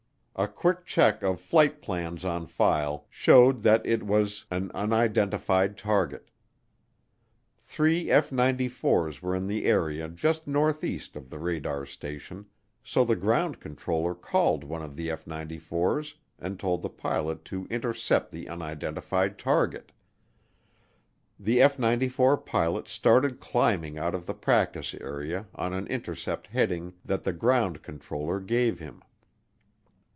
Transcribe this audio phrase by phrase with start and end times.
[0.33, 6.31] A quick check of flight plans on file showed that it was an unidentified target.
[7.59, 12.47] Three F 94's were in the area just northeast of the radar station,
[12.83, 17.67] so the ground controller called one of the F 94's and told the pilot to
[17.69, 19.91] intercept the unidentified target.
[21.39, 26.93] The F 94 pilot started climbing out of the practice area on an intercept heading
[27.05, 29.03] that the ground controller gave him.